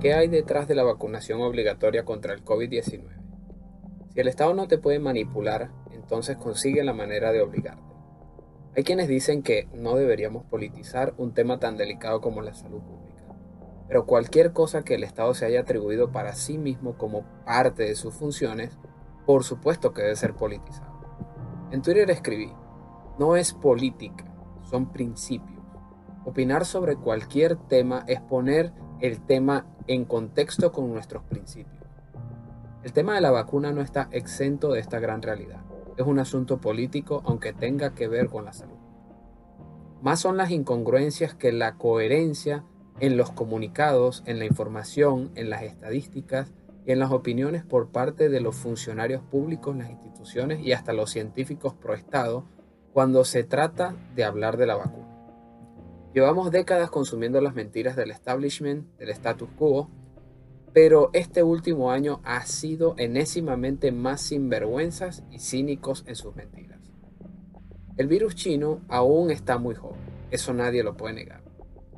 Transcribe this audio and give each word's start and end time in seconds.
¿qué 0.00 0.14
hay 0.14 0.28
detrás 0.28 0.66
de 0.66 0.74
la 0.74 0.82
vacunación 0.82 1.42
obligatoria 1.42 2.04
contra 2.04 2.32
el 2.32 2.42
COVID-19? 2.42 3.02
Si 4.08 4.18
el 4.20 4.28
Estado 4.28 4.54
no 4.54 4.66
te 4.66 4.78
puede 4.78 4.98
manipular, 4.98 5.70
entonces 5.92 6.38
consigue 6.38 6.82
la 6.82 6.94
manera 6.94 7.32
de 7.32 7.42
obligarte. 7.42 7.94
Hay 8.74 8.82
quienes 8.82 9.08
dicen 9.08 9.42
que 9.42 9.68
no 9.74 9.96
deberíamos 9.96 10.44
politizar 10.46 11.12
un 11.18 11.34
tema 11.34 11.58
tan 11.58 11.76
delicado 11.76 12.22
como 12.22 12.40
la 12.40 12.54
salud 12.54 12.80
pública, 12.80 13.24
pero 13.88 14.06
cualquier 14.06 14.52
cosa 14.52 14.82
que 14.82 14.94
el 14.94 15.04
Estado 15.04 15.34
se 15.34 15.44
haya 15.44 15.60
atribuido 15.60 16.10
para 16.10 16.32
sí 16.32 16.56
mismo 16.56 16.96
como 16.96 17.24
parte 17.44 17.82
de 17.82 17.94
sus 17.94 18.14
funciones, 18.14 18.78
por 19.26 19.44
supuesto 19.44 19.92
que 19.92 20.02
debe 20.02 20.16
ser 20.16 20.34
politizado. 20.34 20.88
En 21.72 21.82
Twitter 21.82 22.10
escribí, 22.10 22.50
no 23.18 23.36
es 23.36 23.52
política, 23.52 24.24
son 24.62 24.92
principios. 24.92 25.60
Opinar 26.24 26.64
sobre 26.64 26.96
cualquier 26.96 27.56
tema 27.56 28.04
es 28.06 28.20
poner 28.20 28.72
el 29.00 29.20
tema 29.20 29.66
en 29.92 30.04
contexto 30.04 30.70
con 30.70 30.92
nuestros 30.92 31.24
principios. 31.24 31.82
El 32.84 32.92
tema 32.92 33.16
de 33.16 33.20
la 33.20 33.32
vacuna 33.32 33.72
no 33.72 33.80
está 33.80 34.08
exento 34.12 34.70
de 34.70 34.78
esta 34.78 35.00
gran 35.00 35.20
realidad. 35.20 35.62
Es 35.96 36.06
un 36.06 36.20
asunto 36.20 36.60
político 36.60 37.22
aunque 37.24 37.52
tenga 37.52 37.92
que 37.92 38.06
ver 38.06 38.28
con 38.28 38.44
la 38.44 38.52
salud. 38.52 38.78
Más 40.00 40.20
son 40.20 40.36
las 40.36 40.52
incongruencias 40.52 41.34
que 41.34 41.50
la 41.50 41.74
coherencia 41.76 42.64
en 43.00 43.16
los 43.16 43.32
comunicados, 43.32 44.22
en 44.26 44.38
la 44.38 44.44
información, 44.44 45.32
en 45.34 45.50
las 45.50 45.62
estadísticas 45.62 46.52
y 46.86 46.92
en 46.92 47.00
las 47.00 47.10
opiniones 47.10 47.64
por 47.64 47.88
parte 47.88 48.28
de 48.28 48.40
los 48.40 48.54
funcionarios 48.54 49.22
públicos, 49.22 49.76
las 49.76 49.90
instituciones 49.90 50.60
y 50.60 50.72
hasta 50.72 50.92
los 50.92 51.10
científicos 51.10 51.74
pro 51.74 51.94
Estado 51.94 52.44
cuando 52.92 53.24
se 53.24 53.42
trata 53.42 53.96
de 54.14 54.22
hablar 54.22 54.56
de 54.56 54.66
la 54.66 54.76
vacuna. 54.76 55.09
Llevamos 56.12 56.50
décadas 56.50 56.90
consumiendo 56.90 57.40
las 57.40 57.54
mentiras 57.54 57.94
del 57.94 58.10
establishment, 58.10 58.96
del 58.96 59.10
status 59.10 59.48
quo, 59.56 59.88
pero 60.72 61.10
este 61.12 61.44
último 61.44 61.92
año 61.92 62.20
ha 62.24 62.44
sido 62.46 62.94
enésimamente 62.96 63.92
más 63.92 64.20
sinvergüenzas 64.20 65.22
y 65.30 65.38
cínicos 65.38 66.02
en 66.08 66.16
sus 66.16 66.34
mentiras. 66.34 66.80
El 67.96 68.08
virus 68.08 68.34
chino 68.34 68.80
aún 68.88 69.30
está 69.30 69.58
muy 69.58 69.76
joven, 69.76 70.00
eso 70.32 70.52
nadie 70.52 70.82
lo 70.82 70.96
puede 70.96 71.14
negar. 71.14 71.42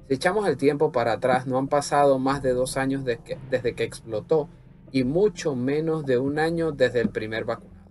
Si 0.09 0.15
echamos 0.15 0.47
el 0.47 0.59
tiempo 0.59 0.93
para 0.93 1.13
atrás, 1.13 1.47
no 1.47 1.57
han 1.57 1.69
pasado 1.69 2.19
más 2.19 2.43
de 2.43 2.53
dos 2.53 2.77
años 2.77 3.05
desde 3.05 3.23
que, 3.23 3.39
desde 3.51 3.75
que 3.75 3.85
explotó 3.85 4.51
y 4.91 5.05
mucho 5.05 5.55
menos 5.55 6.05
de 6.05 6.19
un 6.19 6.39
año 6.39 6.73
desde 6.73 7.01
el 7.01 7.09
primer 7.09 7.47
vacunado. 7.47 7.89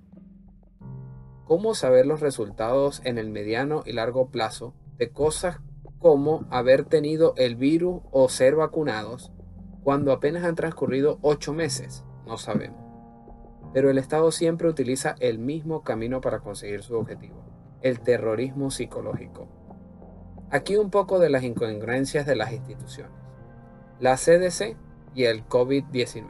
¿Cómo 1.45 1.73
saber 1.73 2.05
los 2.05 2.19
resultados 2.19 3.01
en 3.05 3.17
el 3.17 3.29
mediano 3.31 3.81
y 3.87 3.93
largo 3.93 4.29
plazo 4.29 4.75
de 4.97 5.09
cosas 5.09 5.59
como 6.01 6.45
haber 6.49 6.83
tenido 6.83 7.33
el 7.37 7.55
virus 7.55 8.01
o 8.11 8.27
ser 8.27 8.55
vacunados 8.55 9.31
cuando 9.83 10.11
apenas 10.11 10.43
han 10.43 10.55
transcurrido 10.55 11.19
ocho 11.21 11.53
meses? 11.53 12.03
No 12.25 12.37
sabemos. 12.37 12.81
Pero 13.73 13.89
el 13.89 13.97
Estado 13.97 14.31
siempre 14.31 14.67
utiliza 14.67 15.15
el 15.19 15.37
mismo 15.37 15.83
camino 15.83 16.19
para 16.19 16.39
conseguir 16.39 16.81
su 16.81 16.97
objetivo, 16.97 17.43
el 17.81 17.99
terrorismo 18.01 18.71
psicológico. 18.71 19.47
Aquí 20.49 20.75
un 20.75 20.89
poco 20.89 21.19
de 21.19 21.29
las 21.29 21.43
incongruencias 21.43 22.25
de 22.25 22.35
las 22.35 22.51
instituciones. 22.51 23.13
La 23.99 24.17
CDC 24.17 24.75
y 25.13 25.25
el 25.25 25.47
COVID-19. 25.47 26.25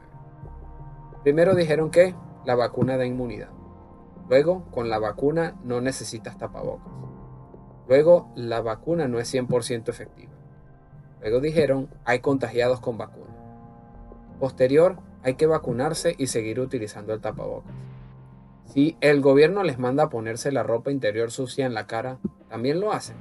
Primero 1.23 1.55
dijeron 1.55 1.91
que 1.91 2.13
la 2.45 2.55
vacuna 2.55 2.97
da 2.97 3.05
inmunidad. 3.05 3.49
Luego, 4.29 4.65
con 4.71 4.89
la 4.89 4.99
vacuna 4.99 5.59
no 5.63 5.81
necesitas 5.81 6.37
tapabocas. 6.37 6.93
Luego, 7.91 8.31
la 8.37 8.61
vacuna 8.61 9.09
no 9.09 9.19
es 9.19 9.33
100% 9.33 9.89
efectiva. 9.89 10.31
Luego 11.19 11.41
dijeron, 11.41 11.89
hay 12.05 12.19
contagiados 12.19 12.79
con 12.79 12.97
vacuna. 12.97 13.35
Posterior, 14.39 14.95
hay 15.23 15.33
que 15.33 15.45
vacunarse 15.45 16.15
y 16.17 16.27
seguir 16.27 16.61
utilizando 16.61 17.13
el 17.13 17.19
tapabocas. 17.19 17.73
Si 18.63 18.95
el 19.01 19.19
gobierno 19.19 19.63
les 19.63 19.77
manda 19.77 20.03
a 20.03 20.09
ponerse 20.09 20.53
la 20.53 20.63
ropa 20.63 20.89
interior 20.89 21.31
sucia 21.31 21.65
en 21.65 21.73
la 21.73 21.85
cara, 21.85 22.19
también 22.47 22.79
lo 22.79 22.93
hacen. 22.93 23.17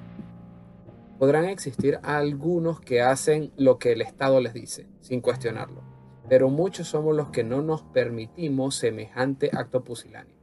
Podrán 1.19 1.47
existir 1.47 1.99
algunos 2.05 2.79
que 2.79 3.03
hacen 3.03 3.51
lo 3.57 3.81
que 3.81 3.91
el 3.91 4.03
Estado 4.03 4.41
les 4.41 4.55
dice, 4.55 4.87
sin 5.01 5.21
cuestionarlo 5.21 5.83
pero 6.29 6.49
muchos 6.49 6.87
somos 6.87 7.17
los 7.17 7.31
que 7.31 7.43
no 7.43 7.61
nos 7.61 7.83
permitimos 7.83 8.77
semejante 8.77 9.51
acto 9.53 9.83
pusilánime. 9.83 10.39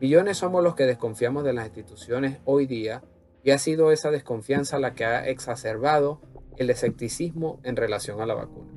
Millones 0.00 0.38
somos 0.38 0.64
los 0.64 0.74
que 0.74 0.84
desconfiamos 0.84 1.44
de 1.44 1.52
las 1.52 1.66
instituciones 1.66 2.38
hoy 2.46 2.64
día 2.64 3.02
y 3.46 3.52
ha 3.52 3.58
sido 3.58 3.92
esa 3.92 4.10
desconfianza 4.10 4.80
la 4.80 4.94
que 4.94 5.04
ha 5.04 5.28
exacerbado 5.28 6.20
el 6.56 6.68
escepticismo 6.68 7.60
en 7.62 7.76
relación 7.76 8.20
a 8.20 8.26
la 8.26 8.34
vacuna. 8.34 8.72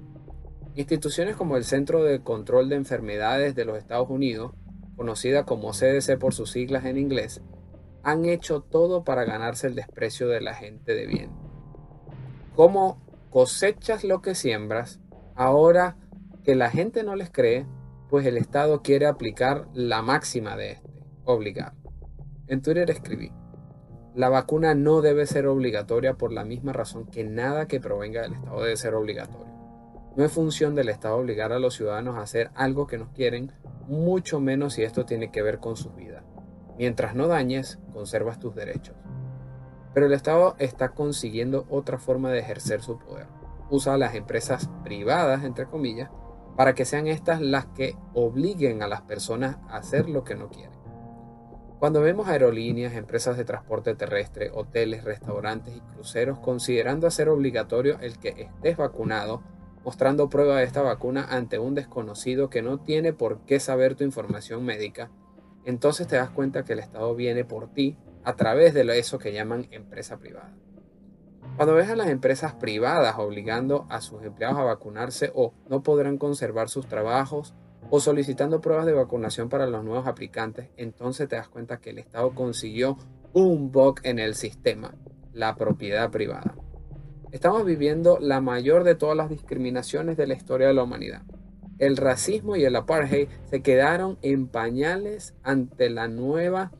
Instituciones 0.75 1.35
como 1.35 1.57
el 1.57 1.63
Centro 1.63 2.03
de 2.03 2.21
Control 2.21 2.69
de 2.69 2.75
Enfermedades 2.75 3.55
de 3.55 3.65
los 3.65 3.79
Estados 3.79 4.11
Unidos, 4.11 4.51
conocida 4.95 5.43
como 5.43 5.71
CDC 5.71 6.19
por 6.19 6.35
sus 6.35 6.51
siglas 6.51 6.85
en 6.85 6.99
inglés, 6.99 7.41
han 8.03 8.25
hecho 8.25 8.61
todo 8.61 9.03
para 9.03 9.25
ganarse 9.25 9.65
el 9.65 9.73
desprecio 9.73 10.27
de 10.27 10.39
la 10.39 10.53
gente 10.53 10.93
de 10.93 11.07
bien. 11.07 11.31
Como 12.55 13.01
cosechas 13.31 14.03
lo 14.03 14.21
que 14.21 14.35
siembras, 14.35 14.99
ahora 15.33 15.97
que 16.43 16.53
la 16.53 16.69
gente 16.69 17.01
no 17.01 17.15
les 17.15 17.31
cree, 17.31 17.65
pues 18.07 18.23
el 18.27 18.37
Estado 18.37 18.83
quiere 18.83 19.07
aplicar 19.07 19.67
la 19.73 20.03
máxima 20.03 20.55
de 20.55 20.73
este, 20.73 21.03
obligar. 21.25 21.73
En 22.45 22.61
Twitter 22.61 22.91
escribí, 22.91 23.31
la 24.15 24.29
vacuna 24.29 24.73
no 24.73 25.01
debe 25.01 25.25
ser 25.27 25.47
obligatoria 25.47 26.15
por 26.15 26.33
la 26.33 26.43
misma 26.43 26.73
razón 26.73 27.05
que 27.05 27.23
nada 27.23 27.67
que 27.67 27.79
provenga 27.79 28.21
del 28.21 28.33
Estado 28.33 28.63
debe 28.63 28.77
ser 28.77 28.95
obligatorio. 28.95 29.53
No 30.15 30.25
es 30.25 30.31
función 30.31 30.75
del 30.75 30.89
Estado 30.89 31.15
obligar 31.17 31.53
a 31.53 31.59
los 31.59 31.75
ciudadanos 31.75 32.17
a 32.17 32.21
hacer 32.21 32.49
algo 32.55 32.87
que 32.87 32.97
no 32.97 33.13
quieren, 33.13 33.51
mucho 33.87 34.39
menos 34.39 34.73
si 34.73 34.83
esto 34.83 35.05
tiene 35.05 35.31
que 35.31 35.41
ver 35.41 35.59
con 35.59 35.77
sus 35.77 35.95
vidas. 35.95 36.23
Mientras 36.77 37.13
no 37.13 37.27
dañes, 37.27 37.79
conservas 37.93 38.39
tus 38.39 38.55
derechos. 38.55 38.95
Pero 39.93 40.07
el 40.07 40.13
Estado 40.13 40.55
está 40.59 40.89
consiguiendo 40.89 41.65
otra 41.69 41.99
forma 41.99 42.31
de 42.31 42.39
ejercer 42.39 42.81
su 42.81 42.97
poder. 42.97 43.27
Usa 43.69 43.93
a 43.93 43.97
las 43.97 44.15
empresas 44.15 44.69
privadas, 44.83 45.43
entre 45.43 45.65
comillas, 45.65 46.09
para 46.57 46.73
que 46.73 46.85
sean 46.85 47.07
estas 47.07 47.41
las 47.41 47.67
que 47.67 47.95
obliguen 48.13 48.81
a 48.81 48.87
las 48.87 49.01
personas 49.01 49.57
a 49.69 49.77
hacer 49.77 50.09
lo 50.09 50.23
que 50.23 50.35
no 50.35 50.49
quieren. 50.49 50.78
Cuando 51.79 52.01
vemos 52.01 52.27
aerolíneas, 52.27 52.93
empresas 52.93 53.37
de 53.37 53.45
transporte 53.45 53.95
terrestre, 53.95 54.51
hoteles, 54.53 55.05
restaurantes 55.05 55.77
y 55.77 55.79
cruceros 55.79 56.37
considerando 56.39 57.07
hacer 57.07 57.29
obligatorio 57.29 57.97
el 58.01 58.19
que 58.19 58.29
estés 58.37 58.75
vacunado, 58.75 59.41
mostrando 59.85 60.29
prueba 60.29 60.57
de 60.57 60.65
esta 60.65 60.81
vacuna 60.81 61.25
ante 61.29 61.57
un 61.57 61.75
desconocido 61.75 62.49
que 62.49 62.61
no 62.61 62.79
tiene 62.79 63.13
por 63.13 63.45
qué 63.45 63.61
saber 63.61 63.95
tu 63.95 64.03
información 64.03 64.65
médica, 64.65 65.09
entonces 65.63 66.05
te 66.05 66.17
das 66.17 66.29
cuenta 66.29 66.65
que 66.65 66.73
el 66.73 66.79
Estado 66.79 67.15
viene 67.15 67.45
por 67.45 67.71
ti 67.71 67.95
a 68.25 68.35
través 68.35 68.73
de 68.73 68.99
eso 68.99 69.17
que 69.17 69.31
llaman 69.31 69.69
empresa 69.71 70.17
privada. 70.17 70.53
Cuando 71.55 71.75
ves 71.75 71.89
a 71.89 71.95
las 71.95 72.09
empresas 72.09 72.55
privadas 72.55 73.15
obligando 73.17 73.85
a 73.89 74.01
sus 74.01 74.23
empleados 74.23 74.57
a 74.57 74.63
vacunarse 74.63 75.31
o 75.33 75.53
no 75.69 75.81
podrán 75.81 76.17
conservar 76.17 76.67
sus 76.67 76.87
trabajos 76.87 77.55
o 77.89 77.99
solicitando 77.99 78.61
pruebas 78.61 78.85
de 78.85 78.93
vacunación 78.93 79.49
para 79.49 79.67
los 79.67 79.83
nuevos 79.83 80.07
aplicantes, 80.07 80.69
entonces 80.77 81.27
te 81.27 81.35
das 81.35 81.47
cuenta 81.47 81.79
que 81.79 81.91
el 81.91 81.99
Estado 81.99 82.33
consiguió 82.35 82.97
un 83.33 83.71
bug 83.71 83.99
en 84.03 84.19
el 84.19 84.35
sistema, 84.35 84.93
la 85.33 85.55
propiedad 85.55 86.09
privada. 86.11 86.55
Estamos 87.31 87.65
viviendo 87.65 88.17
la 88.19 88.41
mayor 88.41 88.83
de 88.83 88.95
todas 88.95 89.15
las 89.15 89.29
discriminaciones 89.29 90.17
de 90.17 90.27
la 90.27 90.33
historia 90.33 90.67
de 90.67 90.73
la 90.73 90.83
humanidad. 90.83 91.21
El 91.77 91.95
racismo 91.95 92.55
y 92.55 92.65
el 92.65 92.75
apartheid 92.75 93.29
se 93.49 93.61
quedaron 93.61 94.17
en 94.21 94.47
pañales 94.47 95.35
ante 95.43 95.89
la 95.89 96.07
nueva 96.07 96.71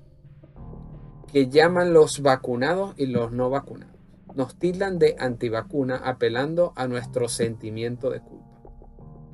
que 1.32 1.48
llaman 1.50 1.94
los 1.94 2.22
vacunados 2.22 2.96
y 2.98 3.06
los 3.06 3.32
no 3.32 3.50
vacunados 3.50 4.00
nos 4.36 4.56
tildan 4.56 5.00
de 5.00 5.16
antivacuna 5.20 5.98
apelando 5.98 6.74
a 6.76 6.88
nuestro 6.88 7.28
sentimiento 7.28 8.10
de 8.10 8.22
culpa. 8.22 8.62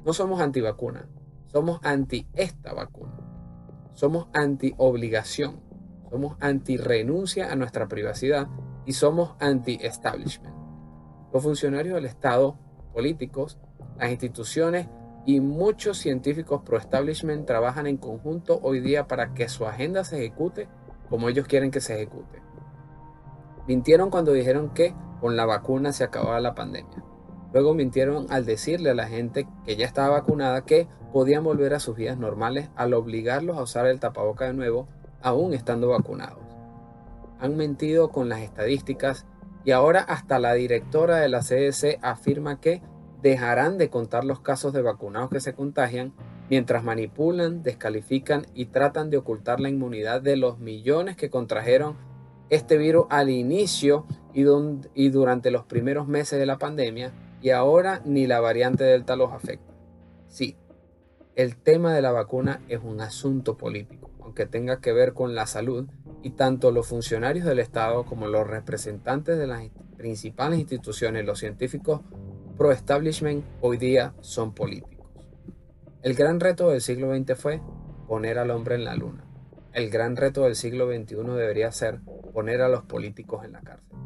No 0.06 0.14
somos 0.14 0.42
antivacuna, 0.42 1.08
somos 1.56 1.80
anti 1.84 2.28
esta 2.34 2.74
vacuna. 2.74 3.14
Somos 3.94 4.28
anti 4.34 4.74
obligación, 4.76 5.62
somos 6.12 6.36
anti 6.42 6.76
renuncia 6.76 7.50
a 7.50 7.56
nuestra 7.56 7.88
privacidad 7.88 8.50
y 8.86 8.92
somos 8.92 9.36
anti 9.40 9.80
establishment. 9.82 10.54
Los 11.32 11.44
funcionarios 11.44 11.96
del 11.96 12.08
Estado, 12.08 12.60
políticos, 12.92 13.58
las 13.98 14.12
instituciones 14.12 14.90
y 15.26 15.40
muchos 15.40 15.98
científicos 15.98 16.62
pro 16.62 16.78
establishment 16.78 17.48
trabajan 17.48 17.88
en 17.88 17.96
conjunto 17.96 18.60
hoy 18.62 18.82
día 18.82 19.08
para 19.08 19.34
que 19.34 19.48
su 19.48 19.66
agenda 19.66 20.04
se 20.04 20.18
ejecute 20.18 20.68
como 21.10 21.30
ellos 21.30 21.48
quieren 21.48 21.72
que 21.72 21.80
se 21.80 21.96
ejecute. 21.96 22.42
Mintieron 23.66 24.10
cuando 24.10 24.34
dijeron 24.34 24.74
que 24.74 24.94
con 25.22 25.38
la 25.38 25.46
vacuna 25.46 25.94
se 25.94 26.04
acababa 26.04 26.42
la 26.42 26.54
pandemia. 26.54 27.15
Luego 27.56 27.74
mintieron 27.74 28.28
al 28.32 28.44
decirle 28.44 28.90
a 28.90 28.96
la 28.96 29.08
gente 29.08 29.48
que 29.66 29.78
ya 29.78 29.86
estaba 29.86 30.20
vacunada 30.20 30.66
que 30.66 30.90
podían 31.14 31.46
volver 31.46 31.74
a 31.74 31.80
sus 31.80 31.96
vidas 31.96 32.18
normales 32.18 32.70
al 32.76 32.94
obligarlos 32.94 33.58
a 33.58 33.62
usar 33.62 33.88
el 33.88 34.02
tapaboca 34.02 34.44
de 34.44 34.54
nuevo, 34.54 34.90
aún 35.22 35.54
estando 35.54 35.88
vacunados. 35.88 36.44
Han 37.40 37.56
mentido 37.56 38.10
con 38.10 38.28
las 38.28 38.42
estadísticas 38.42 39.26
y 39.64 39.72
ahora 39.72 40.02
hasta 40.02 40.38
la 40.38 40.54
directora 40.54 41.16
de 41.16 41.30
la 41.30 41.40
CDC 41.40 41.98
afirma 42.02 42.60
que 42.60 42.82
dejarán 43.22 43.78
de 43.78 43.90
contar 43.90 44.26
los 44.26 44.42
casos 44.42 44.74
de 44.74 44.82
vacunados 44.82 45.30
que 45.30 45.40
se 45.40 45.54
contagian 45.54 46.12
mientras 46.50 46.84
manipulan, 46.84 47.64
descalifican 47.64 48.48
y 48.54 48.66
tratan 48.66 49.10
de 49.10 49.16
ocultar 49.16 49.62
la 49.62 49.70
inmunidad 49.70 50.22
de 50.22 50.36
los 50.36 50.60
millones 50.60 51.16
que 51.16 51.30
contrajeron 51.30 51.96
este 52.50 52.78
virus 52.78 53.06
al 53.10 53.30
inicio 53.30 54.06
y, 54.34 54.44
durante 55.10 55.52
los 55.52 55.64
primeros 55.64 56.10
meses 56.10 56.38
de 56.38 56.46
la 56.46 56.58
pandemia 56.58 57.14
y 57.46 57.52
ahora 57.52 58.02
ni 58.06 58.26
la 58.26 58.40
variante 58.40 58.84
Delta 58.84 59.16
los 59.16 59.32
afecta. 59.32 59.72
Sí, 60.28 60.58
el 61.36 61.58
tema 61.58 61.94
de 61.94 62.02
la 62.02 62.12
vacuna 62.12 62.60
es 62.70 62.80
un 62.84 63.02
asunto 63.02 63.56
político, 63.56 64.10
aunque 64.20 64.48
tenga 64.48 64.82
que 64.82 64.94
ver 64.94 65.14
con 65.14 65.36
la 65.36 65.46
salud 65.46 65.88
y 66.24 66.32
tanto 66.32 66.72
los 66.72 66.88
funcionarios 66.88 67.46
del 67.46 67.60
Estado 67.60 68.04
como 68.04 68.26
los 68.26 68.48
representantes 68.48 69.38
de 69.38 69.46
las 69.46 69.62
principales 69.96 70.58
instituciones, 70.58 71.24
los 71.24 71.38
científicos 71.38 72.02
pro-establishment, 72.58 73.46
hoy 73.62 73.78
día 73.78 74.16
son 74.22 74.56
políticos. 74.56 75.06
El 76.02 76.16
gran 76.16 76.40
reto 76.40 76.72
del 76.72 76.82
siglo 76.82 77.16
XX 77.16 77.40
fue 77.40 77.62
poner 78.08 78.40
al 78.40 78.50
hombre 78.50 78.74
en 78.74 78.86
la 78.86 78.96
luna. 78.96 79.24
El 79.72 79.92
gran 79.92 80.16
reto 80.16 80.46
del 80.46 80.56
siglo 80.56 80.88
XXI 80.88 81.18
debería 81.18 81.72
ser 81.72 82.00
poner 82.34 82.64
a 82.64 82.70
los 82.70 82.86
políticos 82.86 83.46
en 83.46 83.52
la 83.52 83.62
cárcel. 83.62 84.00